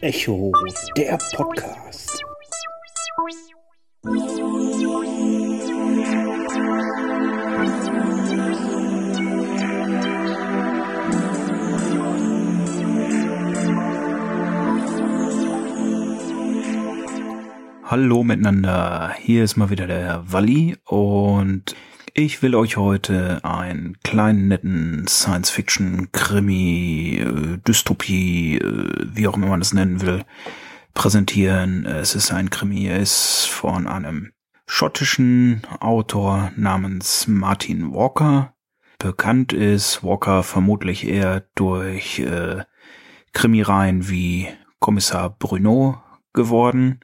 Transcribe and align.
Echo, 0.00 0.52
der 0.96 1.18
Podcast. 1.36 2.24
Hallo 17.84 18.24
miteinander, 18.24 19.14
hier 19.18 19.44
ist 19.44 19.56
mal 19.56 19.68
wieder 19.68 19.86
der 19.86 20.24
Walli 20.32 20.78
und 20.86 21.76
ich 22.14 22.42
will 22.42 22.54
euch 22.54 22.76
heute 22.76 23.44
einen 23.44 23.98
kleinen 24.04 24.48
netten 24.48 25.06
Science-Fiction, 25.08 26.12
Krimi, 26.12 27.18
äh, 27.20 27.58
Dystopie, 27.66 28.58
äh, 28.58 29.06
wie 29.12 29.26
auch 29.26 29.36
immer 29.36 29.48
man 29.48 29.60
das 29.60 29.74
nennen 29.74 30.00
will, 30.00 30.24
präsentieren. 30.94 31.84
Es 31.86 32.14
ist 32.14 32.30
ein 32.30 32.50
Krimi, 32.50 32.86
er 32.86 33.00
ist 33.00 33.46
von 33.46 33.88
einem 33.88 34.32
schottischen 34.66 35.62
Autor 35.80 36.52
namens 36.56 37.26
Martin 37.26 37.92
Walker. 37.92 38.54
Bekannt 38.98 39.52
ist 39.52 40.04
Walker 40.04 40.44
vermutlich 40.44 41.06
eher 41.06 41.44
durch 41.56 42.20
äh, 42.20 42.62
Krimireihen 43.32 44.08
wie 44.08 44.48
Kommissar 44.78 45.30
Bruno 45.30 46.00
geworden 46.32 47.00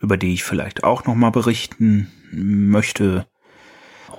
über 0.00 0.16
die 0.16 0.32
ich 0.32 0.44
vielleicht 0.44 0.84
auch 0.84 1.04
noch 1.06 1.14
mal 1.14 1.30
berichten 1.30 2.08
möchte. 2.30 3.26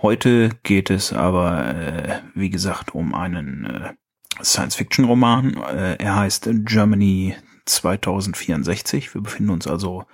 Heute 0.02 0.50
geht 0.64 0.90
es 0.90 1.12
aber, 1.12 1.76
äh, 1.76 2.20
wie 2.34 2.50
gesagt, 2.50 2.96
um 2.96 3.14
einen 3.14 3.66
äh, 3.66 3.94
Science-Fiction-Roman. 4.42 5.58
Äh, 5.58 5.96
er 6.00 6.16
heißt 6.16 6.50
Germany 6.64 7.36
2064. 7.66 9.14
Wir 9.14 9.22
befinden 9.22 9.52
uns 9.52 9.68
also 9.68 10.06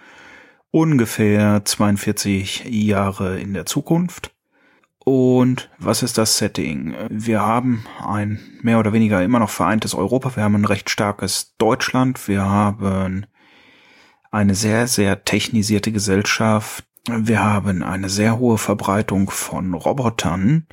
ungefähr 0.72 1.64
42 1.64 2.66
Jahre 2.66 3.40
in 3.40 3.54
der 3.54 3.68
Zukunft. 3.68 4.34
Und 4.98 5.70
was 5.78 6.02
ist 6.02 6.18
das 6.18 6.40
Setting? 6.40 6.96
Wir 7.10 7.42
haben 7.42 7.86
ein 8.04 8.40
mehr 8.64 8.80
oder 8.80 8.92
weniger 8.92 9.24
immer 9.24 9.38
noch 9.38 9.52
vereintes 9.52 9.94
Europa. 9.94 10.36
Wir 10.36 10.44
haben 10.44 10.56
ein 10.56 10.66
recht 10.66 10.90
starkes 10.90 11.54
Deutschland. 11.60 12.28
Wir 12.28 12.44
haben 12.44 13.28
eine 14.32 14.56
sehr, 14.56 14.88
sehr 14.88 15.24
technisierte 15.24 15.92
Gesellschaft. 15.92 16.86
Wir 17.08 17.44
haben 17.44 17.84
eine 17.84 18.10
sehr 18.10 18.40
hohe 18.40 18.58
Verbreitung 18.58 19.30
von 19.30 19.74
Robotern, 19.76 20.68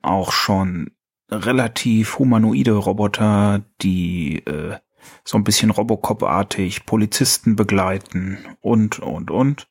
auch 0.00 0.32
schon 0.32 0.90
relativ 1.30 2.18
humanoide 2.18 2.72
Roboter, 2.72 3.64
die 3.82 4.38
äh, 4.46 4.76
so 5.24 5.36
ein 5.36 5.44
bisschen 5.44 5.70
Robocop-artig 5.70 6.86
Polizisten 6.86 7.56
begleiten 7.56 8.38
und, 8.60 9.00
und, 9.00 9.30
und. 9.30 9.68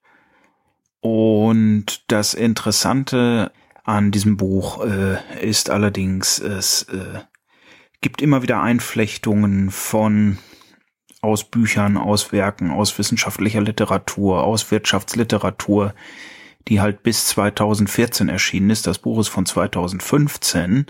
Und 0.99 2.11
das 2.11 2.33
Interessante 2.33 3.51
an 3.83 4.11
diesem 4.11 4.37
Buch 4.37 4.85
äh, 4.85 5.17
ist 5.41 5.69
allerdings, 5.69 6.39
es 6.39 6.83
äh, 6.83 7.19
gibt 8.01 8.21
immer 8.21 8.43
wieder 8.43 8.61
Einflechtungen 8.61 9.71
von 9.71 10.37
aus 11.25 11.43
Büchern, 11.43 11.97
aus 11.97 12.31
Werken, 12.31 12.71
aus 12.71 12.97
wissenschaftlicher 12.97 13.61
Literatur, 13.61 14.43
aus 14.43 14.71
Wirtschaftsliteratur, 14.71 15.93
die 16.67 16.79
halt 16.79 17.03
bis 17.03 17.27
2014 17.27 18.29
erschienen 18.29 18.69
ist. 18.69 18.87
Das 18.87 18.99
Buch 18.99 19.19
ist 19.19 19.27
von 19.27 19.45
2015. 19.45 20.85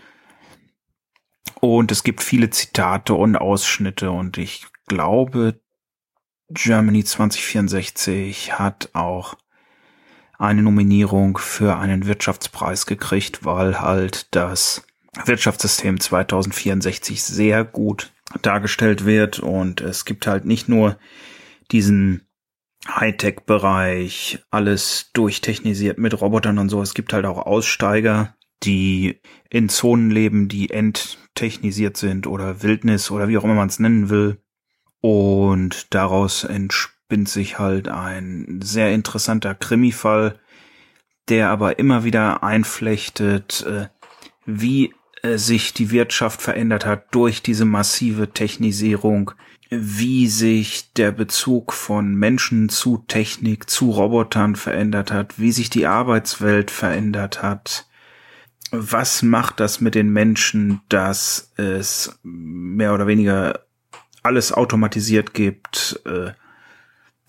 Und 1.62 1.92
es 1.92 2.04
gibt 2.04 2.22
viele 2.22 2.50
Zitate 2.50 3.14
und 3.14 3.36
Ausschnitte 3.36 4.12
und 4.12 4.38
ich 4.38 4.68
glaube, 4.88 5.60
Germany 6.50 7.04
2064 7.04 8.60
hat 8.60 8.90
auch 8.94 9.36
eine 10.38 10.62
Nominierung 10.62 11.38
für 11.38 11.78
einen 11.78 12.06
Wirtschaftspreis 12.06 12.86
gekriegt, 12.86 13.46
weil 13.46 13.80
halt 13.80 14.36
das 14.36 14.86
Wirtschaftssystem 15.24 16.00
2064 16.00 17.24
sehr 17.24 17.64
gut 17.64 18.12
dargestellt 18.42 19.06
wird 19.06 19.40
und 19.40 19.82
es 19.82 20.06
gibt 20.06 20.28
halt 20.28 20.46
nicht 20.46 20.70
nur 20.70 20.98
diesen 21.72 22.28
Hightech-Bereich, 22.88 24.40
alles 24.52 25.12
durchtechnisiert 25.14 25.98
mit 25.98 26.20
Robotern 26.22 26.60
und 26.60 26.70
so. 26.70 26.82
Es 26.82 26.94
gibt 26.94 27.14
halt 27.14 27.26
auch 27.26 27.46
Aussteiger, 27.46 28.36
die 28.64 29.22
in 29.50 29.70
Zonen 29.70 30.12
leben, 30.12 30.48
die 30.48 30.70
enttechnisiert 30.70 31.98
sind 31.98 32.28
oder 32.28 32.62
Wildnis 32.62 33.12
oder 33.12 33.28
wie 33.28 33.38
auch 33.38 33.44
immer 33.44 33.56
man 33.56 33.70
es 33.70 33.80
nennen 33.80 34.10
will. 34.10 34.42
Und 35.02 35.94
daraus 35.94 36.44
entspinnt 36.44 37.30
sich 37.30 37.60
halt 37.60 37.88
ein 37.88 38.60
sehr 38.64 38.94
interessanter 38.94 39.56
Krimi-Fall, 39.56 40.40
der 41.30 41.50
aber 41.50 41.80
immer 41.80 42.04
wieder 42.04 42.44
einflechtet, 42.44 43.66
äh, 43.68 43.88
wie 44.46 44.94
äh, 45.26 45.38
sich 45.38 45.74
die 45.74 45.92
Wirtschaft 45.92 46.42
verändert 46.42 46.86
hat 46.86 47.08
durch 47.12 47.42
diese 47.42 47.66
massive 47.66 48.32
Technisierung, 48.32 49.32
wie 49.70 50.28
sich 50.28 50.94
der 50.94 51.12
Bezug 51.12 51.74
von 51.74 52.14
Menschen 52.14 52.70
zu 52.70 53.04
Technik, 53.08 53.70
zu 53.70 53.90
Robotern 53.90 54.56
verändert 54.56 55.12
hat, 55.12 55.40
wie 55.40 55.52
sich 55.52 55.70
die 55.72 55.88
Arbeitswelt 55.88 56.70
verändert 56.70 57.42
hat. 57.42 57.88
Was 58.72 59.24
macht 59.24 59.60
das 59.60 59.82
mit 59.82 59.96
den 59.96 60.12
Menschen, 60.12 60.82
dass 60.90 61.52
es 61.58 62.20
mehr 62.24 62.94
oder 62.94 63.08
weniger 63.08 63.66
alles 64.22 64.52
automatisiert 64.52 65.34
gibt? 65.34 66.02
Äh, 66.06 66.34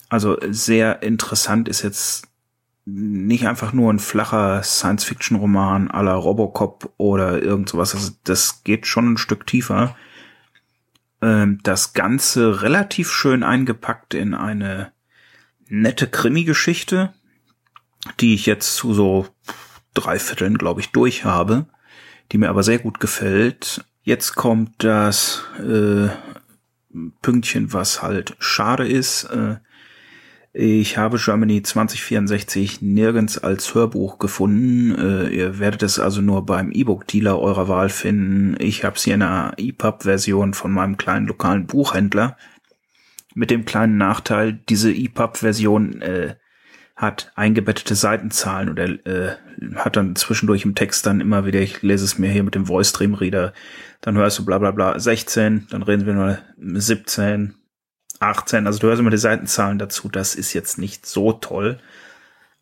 also 0.08 0.36
sehr 0.50 1.02
interessant 1.02 1.68
ist 1.68 1.82
jetzt 1.82 2.28
nicht 2.86 3.48
einfach 3.48 3.72
nur 3.72 3.92
ein 3.92 3.98
flacher 3.98 4.62
Science-Fiction-Roman 4.62 5.90
à 5.90 6.02
la 6.02 6.14
Robocop 6.14 6.92
oder 6.96 7.42
irgend 7.42 7.68
sowas. 7.68 7.94
Also 7.94 8.12
das 8.24 8.62
geht 8.62 8.86
schon 8.86 9.12
ein 9.12 9.18
Stück 9.18 9.44
tiefer. 9.46 9.96
Ähm, 11.20 11.58
das 11.64 11.92
Ganze 11.92 12.62
relativ 12.62 13.10
schön 13.10 13.42
eingepackt 13.42 14.14
in 14.14 14.34
eine 14.34 14.92
nette 15.68 16.06
Krimi-Geschichte, 16.06 17.12
die 18.20 18.34
ich 18.34 18.46
jetzt 18.46 18.76
zu 18.76 18.94
so 18.94 19.26
drei 19.92 20.20
Vierteln, 20.20 20.56
glaube 20.56 20.80
ich, 20.80 20.92
durch 20.92 21.24
habe, 21.24 21.66
die 22.30 22.38
mir 22.38 22.48
aber 22.48 22.62
sehr 22.62 22.78
gut 22.78 23.00
gefällt. 23.00 23.84
Jetzt 24.02 24.36
kommt 24.36 24.84
das 24.84 25.42
äh, 25.58 26.08
Pünktchen, 27.20 27.72
was 27.72 28.00
halt 28.00 28.36
schade 28.38 28.86
ist. 28.86 29.24
Äh, 29.24 29.56
ich 30.58 30.96
habe 30.96 31.18
Germany 31.18 31.62
2064 31.62 32.80
nirgends 32.80 33.36
als 33.36 33.74
Hörbuch 33.74 34.18
gefunden. 34.18 34.94
Äh, 34.94 35.28
ihr 35.28 35.58
werdet 35.58 35.82
es 35.82 35.98
also 35.98 36.22
nur 36.22 36.46
beim 36.46 36.72
E-Book-Dealer 36.72 37.38
eurer 37.38 37.68
Wahl 37.68 37.90
finden. 37.90 38.56
Ich 38.58 38.82
habe 38.82 38.96
es 38.96 39.04
hier 39.04 39.16
in 39.16 39.22
einer 39.22 39.52
EPUB-Version 39.58 40.54
von 40.54 40.72
meinem 40.72 40.96
kleinen 40.96 41.26
lokalen 41.26 41.66
Buchhändler. 41.66 42.38
Mit 43.34 43.50
dem 43.50 43.66
kleinen 43.66 43.98
Nachteil, 43.98 44.54
diese 44.70 44.90
EPUB-Version 44.90 46.00
äh, 46.00 46.36
hat 46.96 47.32
eingebettete 47.34 47.94
Seitenzahlen 47.94 48.70
und 48.70 48.78
er 48.78 49.06
äh, 49.06 49.36
hat 49.74 49.96
dann 49.96 50.16
zwischendurch 50.16 50.64
im 50.64 50.74
Text 50.74 51.04
dann 51.04 51.20
immer 51.20 51.44
wieder, 51.44 51.60
ich 51.60 51.82
lese 51.82 52.06
es 52.06 52.18
mir 52.18 52.30
hier 52.30 52.44
mit 52.44 52.54
dem 52.54 52.64
Voice 52.64 52.88
Stream 52.88 53.12
Reader, 53.12 53.52
dann 54.00 54.16
hörst 54.16 54.38
du 54.38 54.46
bla 54.46 54.56
bla 54.56 54.70
bla 54.70 54.98
16, 54.98 55.66
dann 55.68 55.82
reden 55.82 56.06
wir 56.06 56.14
nur 56.14 56.38
17, 56.56 57.56
18. 58.20 58.66
Also 58.66 58.78
du 58.78 58.88
hörst 58.88 59.00
immer 59.00 59.10
die 59.10 59.16
Seitenzahlen 59.16 59.78
dazu. 59.78 60.08
Das 60.08 60.34
ist 60.34 60.52
jetzt 60.52 60.78
nicht 60.78 61.06
so 61.06 61.32
toll. 61.32 61.78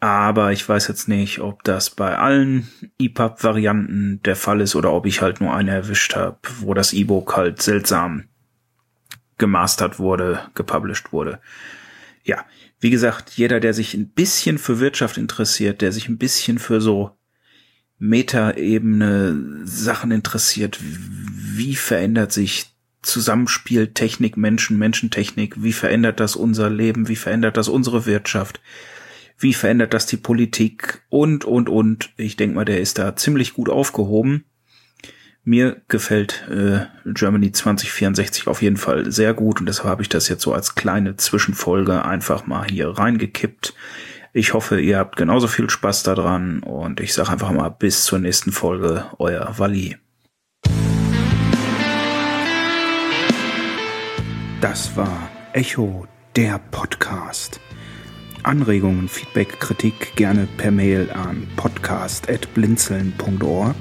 Aber 0.00 0.52
ich 0.52 0.68
weiß 0.68 0.88
jetzt 0.88 1.08
nicht, 1.08 1.40
ob 1.40 1.64
das 1.64 1.88
bei 1.90 2.18
allen 2.18 2.68
EPUB-Varianten 2.98 4.20
der 4.22 4.36
Fall 4.36 4.60
ist 4.60 4.74
oder 4.74 4.92
ob 4.92 5.06
ich 5.06 5.22
halt 5.22 5.40
nur 5.40 5.54
eine 5.54 5.70
erwischt 5.70 6.14
habe, 6.14 6.38
wo 6.60 6.74
das 6.74 6.92
E-Book 6.92 7.36
halt 7.36 7.62
seltsam 7.62 8.24
gemastert 9.38 9.98
wurde, 9.98 10.40
gepublished 10.54 11.12
wurde. 11.12 11.40
Ja, 12.22 12.44
wie 12.80 12.90
gesagt, 12.90 13.30
jeder, 13.30 13.60
der 13.60 13.72
sich 13.72 13.94
ein 13.94 14.10
bisschen 14.10 14.58
für 14.58 14.78
Wirtschaft 14.78 15.16
interessiert, 15.16 15.80
der 15.80 15.90
sich 15.90 16.08
ein 16.08 16.18
bisschen 16.18 16.58
für 16.58 16.80
so 16.80 17.16
Metaebene 17.98 19.62
Sachen 19.64 20.10
interessiert, 20.10 20.78
wie 20.82 21.76
verändert 21.76 22.32
sich 22.32 22.73
Zusammenspiel 23.04 23.88
Technik, 23.88 24.36
Menschen, 24.36 24.78
Menschentechnik, 24.78 25.62
wie 25.62 25.72
verändert 25.72 26.20
das 26.20 26.36
unser 26.36 26.70
Leben, 26.70 27.08
wie 27.08 27.16
verändert 27.16 27.56
das 27.56 27.68
unsere 27.68 28.06
Wirtschaft, 28.06 28.60
wie 29.38 29.54
verändert 29.54 29.94
das 29.94 30.06
die 30.06 30.16
Politik 30.16 31.02
und, 31.08 31.44
und, 31.44 31.68
und. 31.68 32.10
Ich 32.16 32.36
denke 32.36 32.56
mal, 32.56 32.64
der 32.64 32.80
ist 32.80 32.98
da 32.98 33.16
ziemlich 33.16 33.54
gut 33.54 33.68
aufgehoben. 33.68 34.44
Mir 35.46 35.82
gefällt 35.88 36.48
äh, 36.48 36.86
Germany 37.04 37.52
2064 37.52 38.46
auf 38.46 38.62
jeden 38.62 38.78
Fall 38.78 39.12
sehr 39.12 39.34
gut 39.34 39.60
und 39.60 39.66
deshalb 39.66 39.88
habe 39.88 40.02
ich 40.02 40.08
das 40.08 40.28
jetzt 40.28 40.42
so 40.42 40.54
als 40.54 40.74
kleine 40.74 41.16
Zwischenfolge 41.16 42.02
einfach 42.04 42.46
mal 42.46 42.66
hier 42.66 42.88
reingekippt. 42.88 43.74
Ich 44.32 44.54
hoffe, 44.54 44.80
ihr 44.80 44.98
habt 44.98 45.16
genauso 45.16 45.46
viel 45.46 45.68
Spaß 45.68 46.02
daran 46.02 46.60
und 46.60 46.98
ich 46.98 47.12
sage 47.12 47.30
einfach 47.30 47.52
mal 47.52 47.68
bis 47.68 48.04
zur 48.04 48.18
nächsten 48.18 48.52
Folge, 48.52 49.04
euer 49.18 49.58
Wally. 49.58 49.96
Das 54.64 54.96
war 54.96 55.28
Echo, 55.52 56.06
der 56.36 56.58
Podcast. 56.70 57.60
Anregungen, 58.44 59.10
Feedback, 59.10 59.60
Kritik 59.60 60.16
gerne 60.16 60.48
per 60.56 60.70
Mail 60.70 61.10
an 61.10 61.46
podcast.blinzeln.org 61.56 63.76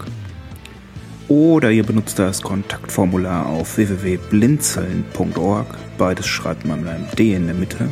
oder 1.30 1.72
ihr 1.72 1.86
benutzt 1.86 2.20
das 2.20 2.42
Kontaktformular 2.42 3.46
auf 3.46 3.78
www.blinzeln.org. 3.78 5.68
Beides 5.98 6.28
schreibt 6.28 6.66
man 6.66 6.82
mit 6.82 6.90
einem 6.90 7.08
D 7.18 7.34
in 7.34 7.46
der 7.46 7.56
Mitte. 7.56 7.90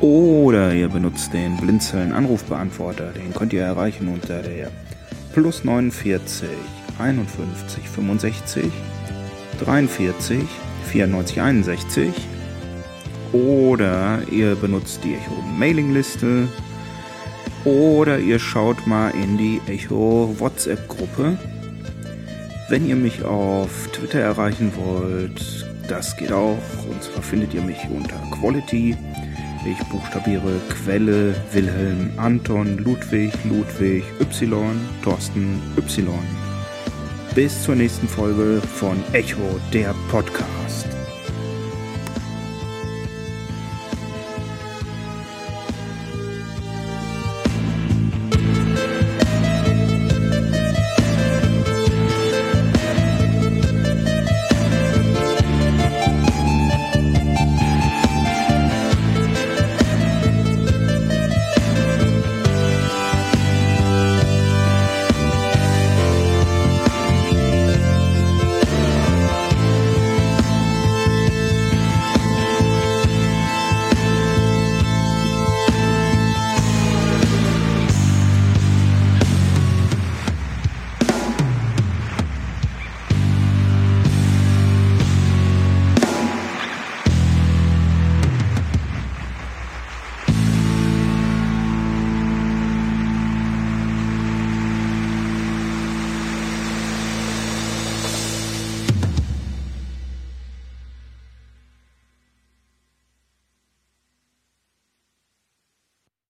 Oder 0.00 0.72
ihr 0.72 0.88
benutzt 0.88 1.34
den 1.34 1.58
Blinzeln 1.58 2.14
Anrufbeantworter. 2.14 3.12
Den 3.12 3.34
könnt 3.34 3.52
ihr 3.52 3.64
erreichen 3.64 4.08
unter 4.08 4.40
der 4.40 4.70
plus 5.34 5.62
49 5.62 6.48
51 6.98 7.86
65 7.86 8.64
43 9.62 10.40
94 10.86 11.40
61. 11.40 12.12
Oder 13.32 14.20
ihr 14.30 14.54
benutzt 14.54 15.00
die 15.04 15.14
Echo 15.14 15.42
Mailingliste. 15.58 16.48
Oder 17.64 18.18
ihr 18.18 18.38
schaut 18.38 18.86
mal 18.86 19.10
in 19.10 19.36
die 19.36 19.60
Echo 19.66 20.34
WhatsApp 20.38 20.88
Gruppe. 20.88 21.36
Wenn 22.68 22.86
ihr 22.88 22.96
mich 22.96 23.24
auf 23.24 23.88
Twitter 23.92 24.20
erreichen 24.20 24.72
wollt, 24.76 25.66
das 25.88 26.16
geht 26.16 26.32
auch. 26.32 26.58
Und 26.88 27.02
zwar 27.02 27.22
findet 27.22 27.54
ihr 27.54 27.62
mich 27.62 27.78
unter 27.90 28.16
Quality. 28.30 28.96
Ich 29.64 29.78
buchstabiere 29.88 30.60
Quelle 30.68 31.34
Wilhelm 31.52 32.12
Anton 32.16 32.78
Ludwig 32.78 33.32
Ludwig 33.44 34.04
Y 34.20 34.80
Thorsten 35.02 35.60
Y. 35.76 36.45
Bis 37.36 37.64
zur 37.64 37.74
nächsten 37.74 38.08
Folge 38.08 38.62
von 38.62 38.96
Echo, 39.12 39.60
der 39.70 39.94
Podcast. 40.10 40.95